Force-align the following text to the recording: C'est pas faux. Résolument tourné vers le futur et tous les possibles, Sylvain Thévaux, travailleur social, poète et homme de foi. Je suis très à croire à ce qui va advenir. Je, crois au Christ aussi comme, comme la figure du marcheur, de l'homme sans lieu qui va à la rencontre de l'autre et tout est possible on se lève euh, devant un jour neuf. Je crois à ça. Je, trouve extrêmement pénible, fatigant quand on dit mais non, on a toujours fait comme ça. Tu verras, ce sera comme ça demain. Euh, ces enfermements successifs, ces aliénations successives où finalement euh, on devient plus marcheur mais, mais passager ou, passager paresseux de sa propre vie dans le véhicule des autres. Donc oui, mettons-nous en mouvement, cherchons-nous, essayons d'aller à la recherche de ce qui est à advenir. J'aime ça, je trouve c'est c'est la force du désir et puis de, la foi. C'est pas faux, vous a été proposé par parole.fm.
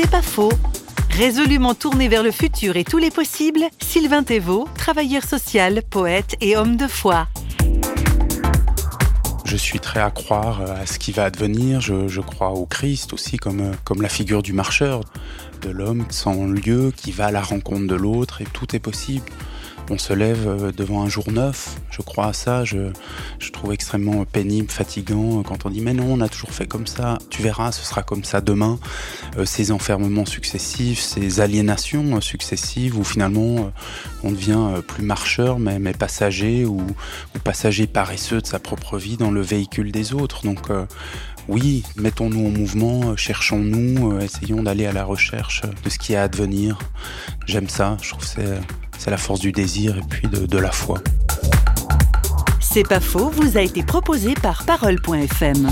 C'est 0.00 0.08
pas 0.08 0.22
faux. 0.22 0.52
Résolument 1.10 1.74
tourné 1.74 2.06
vers 2.06 2.22
le 2.22 2.30
futur 2.30 2.76
et 2.76 2.84
tous 2.84 2.98
les 2.98 3.10
possibles, 3.10 3.62
Sylvain 3.80 4.22
Thévaux, 4.22 4.68
travailleur 4.76 5.24
social, 5.24 5.82
poète 5.90 6.36
et 6.40 6.56
homme 6.56 6.76
de 6.76 6.86
foi. 6.86 7.26
Je 9.44 9.56
suis 9.56 9.80
très 9.80 9.98
à 9.98 10.12
croire 10.12 10.60
à 10.60 10.86
ce 10.86 11.00
qui 11.00 11.10
va 11.10 11.24
advenir. 11.24 11.80
Je, 11.80 12.20
crois 12.20 12.50
au 12.50 12.64
Christ 12.64 13.12
aussi 13.12 13.38
comme, 13.38 13.72
comme 13.82 14.00
la 14.00 14.08
figure 14.08 14.40
du 14.40 14.52
marcheur, 14.52 15.00
de 15.62 15.70
l'homme 15.70 16.06
sans 16.10 16.46
lieu 16.46 16.92
qui 16.96 17.10
va 17.10 17.26
à 17.26 17.30
la 17.32 17.42
rencontre 17.42 17.88
de 17.88 17.96
l'autre 17.96 18.40
et 18.40 18.44
tout 18.44 18.76
est 18.76 18.80
possible 18.80 19.26
on 19.90 19.98
se 19.98 20.12
lève 20.12 20.46
euh, 20.46 20.72
devant 20.72 21.02
un 21.02 21.08
jour 21.08 21.30
neuf. 21.30 21.76
Je 21.90 22.02
crois 22.02 22.26
à 22.26 22.32
ça. 22.32 22.64
Je, 22.64 22.90
trouve 23.52 23.72
extrêmement 23.72 24.24
pénible, 24.24 24.70
fatigant 24.70 25.42
quand 25.42 25.66
on 25.66 25.70
dit 25.70 25.80
mais 25.80 25.94
non, 25.94 26.06
on 26.12 26.20
a 26.20 26.28
toujours 26.28 26.52
fait 26.52 26.66
comme 26.66 26.86
ça. 26.86 27.18
Tu 27.30 27.42
verras, 27.42 27.72
ce 27.72 27.84
sera 27.84 28.02
comme 28.02 28.22
ça 28.22 28.40
demain. 28.40 28.78
Euh, 29.36 29.44
ces 29.44 29.72
enfermements 29.72 30.26
successifs, 30.26 31.00
ces 31.00 31.40
aliénations 31.40 32.20
successives 32.20 32.98
où 32.98 33.04
finalement 33.04 33.56
euh, 33.56 33.70
on 34.22 34.30
devient 34.30 34.82
plus 34.86 35.02
marcheur 35.02 35.58
mais, 35.58 35.78
mais 35.78 35.92
passager 35.92 36.64
ou, 36.64 36.80
passager 37.42 37.86
paresseux 37.86 38.40
de 38.40 38.46
sa 38.46 38.58
propre 38.58 38.98
vie 38.98 39.16
dans 39.16 39.30
le 39.30 39.40
véhicule 39.40 39.90
des 39.90 40.12
autres. 40.12 40.44
Donc 40.44 40.68
oui, 41.48 41.82
mettons-nous 41.96 42.46
en 42.46 42.50
mouvement, 42.50 43.16
cherchons-nous, 43.16 44.20
essayons 44.20 44.62
d'aller 44.62 44.86
à 44.86 44.92
la 44.92 45.04
recherche 45.04 45.62
de 45.82 45.88
ce 45.88 45.98
qui 45.98 46.12
est 46.12 46.16
à 46.16 46.22
advenir. 46.22 46.78
J'aime 47.46 47.68
ça, 47.68 47.96
je 48.02 48.10
trouve 48.10 48.24
c'est 48.24 48.60
c'est 48.98 49.10
la 49.10 49.16
force 49.16 49.40
du 49.40 49.52
désir 49.52 49.96
et 49.96 50.02
puis 50.02 50.28
de, 50.28 50.58
la 50.58 50.72
foi. 50.72 50.98
C'est 52.60 52.86
pas 52.86 53.00
faux, 53.00 53.30
vous 53.30 53.56
a 53.56 53.62
été 53.62 53.82
proposé 53.82 54.34
par 54.34 54.64
parole.fm. 54.64 55.68